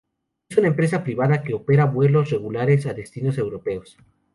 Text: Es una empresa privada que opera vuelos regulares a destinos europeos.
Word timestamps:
Es 0.49 0.57
una 0.57 0.69
empresa 0.69 1.03
privada 1.03 1.43
que 1.43 1.53
opera 1.53 1.85
vuelos 1.85 2.31
regulares 2.31 2.87
a 2.87 2.93
destinos 2.95 3.37
europeos. 3.37 3.99